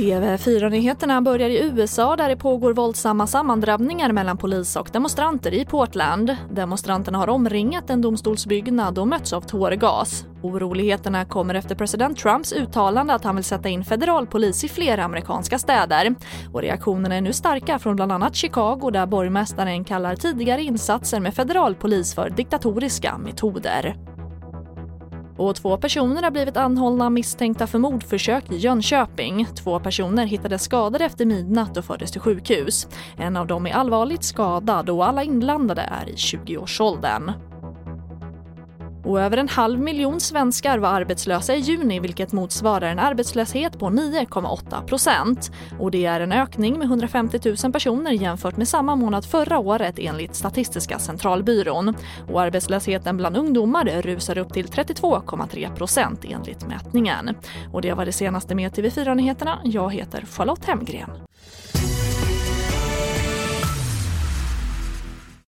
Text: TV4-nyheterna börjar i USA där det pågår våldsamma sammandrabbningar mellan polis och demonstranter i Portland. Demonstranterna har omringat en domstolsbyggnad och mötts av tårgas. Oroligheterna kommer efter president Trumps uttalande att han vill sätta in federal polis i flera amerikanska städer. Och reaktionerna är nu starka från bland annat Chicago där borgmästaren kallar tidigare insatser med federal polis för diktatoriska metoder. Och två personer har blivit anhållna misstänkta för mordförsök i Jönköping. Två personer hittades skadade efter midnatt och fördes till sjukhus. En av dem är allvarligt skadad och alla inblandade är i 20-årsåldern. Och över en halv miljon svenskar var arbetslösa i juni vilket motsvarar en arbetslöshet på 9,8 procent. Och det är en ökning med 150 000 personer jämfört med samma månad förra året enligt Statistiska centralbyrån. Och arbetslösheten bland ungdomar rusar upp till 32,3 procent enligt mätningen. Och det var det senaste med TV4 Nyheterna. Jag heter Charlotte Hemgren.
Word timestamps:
TV4-nyheterna 0.00 1.22
börjar 1.22 1.50
i 1.50 1.62
USA 1.62 2.16
där 2.16 2.28
det 2.28 2.36
pågår 2.36 2.72
våldsamma 2.72 3.26
sammandrabbningar 3.26 4.12
mellan 4.12 4.36
polis 4.36 4.76
och 4.76 4.88
demonstranter 4.92 5.54
i 5.54 5.64
Portland. 5.64 6.36
Demonstranterna 6.50 7.18
har 7.18 7.28
omringat 7.28 7.90
en 7.90 8.00
domstolsbyggnad 8.00 8.98
och 8.98 9.08
mötts 9.08 9.32
av 9.32 9.40
tårgas. 9.40 10.24
Oroligheterna 10.42 11.24
kommer 11.24 11.54
efter 11.54 11.74
president 11.74 12.18
Trumps 12.18 12.52
uttalande 12.52 13.14
att 13.14 13.24
han 13.24 13.36
vill 13.36 13.44
sätta 13.44 13.68
in 13.68 13.84
federal 13.84 14.26
polis 14.26 14.64
i 14.64 14.68
flera 14.68 15.04
amerikanska 15.04 15.58
städer. 15.58 16.14
Och 16.52 16.62
reaktionerna 16.62 17.14
är 17.14 17.20
nu 17.20 17.32
starka 17.32 17.78
från 17.78 17.96
bland 17.96 18.12
annat 18.12 18.34
Chicago 18.34 18.90
där 18.92 19.06
borgmästaren 19.06 19.84
kallar 19.84 20.16
tidigare 20.16 20.62
insatser 20.62 21.20
med 21.20 21.34
federal 21.34 21.74
polis 21.74 22.14
för 22.14 22.30
diktatoriska 22.30 23.18
metoder. 23.18 23.96
Och 25.40 25.56
två 25.56 25.76
personer 25.76 26.22
har 26.22 26.30
blivit 26.30 26.56
anhållna 26.56 27.10
misstänkta 27.10 27.66
för 27.66 27.78
mordförsök 27.78 28.52
i 28.52 28.56
Jönköping. 28.56 29.46
Två 29.54 29.80
personer 29.80 30.26
hittades 30.26 30.62
skadade 30.62 31.04
efter 31.04 31.26
midnatt 31.26 31.76
och 31.76 31.84
fördes 31.84 32.12
till 32.12 32.20
sjukhus. 32.20 32.88
En 33.16 33.36
av 33.36 33.46
dem 33.46 33.66
är 33.66 33.72
allvarligt 33.72 34.24
skadad 34.24 34.90
och 34.90 35.06
alla 35.06 35.22
inblandade 35.22 35.82
är 35.82 36.08
i 36.08 36.14
20-årsåldern. 36.14 37.32
Och 39.04 39.20
över 39.20 39.36
en 39.36 39.48
halv 39.48 39.80
miljon 39.80 40.20
svenskar 40.20 40.78
var 40.78 40.88
arbetslösa 40.88 41.54
i 41.54 41.58
juni 41.58 42.00
vilket 42.00 42.32
motsvarar 42.32 42.86
en 42.86 42.98
arbetslöshet 42.98 43.78
på 43.78 43.86
9,8 43.86 44.86
procent. 44.86 45.52
Och 45.78 45.90
det 45.90 46.06
är 46.06 46.20
en 46.20 46.32
ökning 46.32 46.78
med 46.78 46.84
150 46.86 47.40
000 47.64 47.72
personer 47.72 48.10
jämfört 48.10 48.56
med 48.56 48.68
samma 48.68 48.96
månad 48.96 49.24
förra 49.24 49.58
året 49.58 49.94
enligt 49.98 50.34
Statistiska 50.34 50.98
centralbyrån. 50.98 51.94
Och 52.32 52.40
arbetslösheten 52.40 53.16
bland 53.16 53.36
ungdomar 53.36 53.84
rusar 54.02 54.38
upp 54.38 54.52
till 54.52 54.66
32,3 54.66 55.74
procent 55.74 56.24
enligt 56.24 56.66
mätningen. 56.66 57.30
Och 57.72 57.82
det 57.82 57.92
var 57.92 58.04
det 58.04 58.12
senaste 58.12 58.54
med 58.54 58.72
TV4 58.72 59.14
Nyheterna. 59.14 59.58
Jag 59.64 59.94
heter 59.94 60.24
Charlotte 60.30 60.64
Hemgren. 60.64 61.10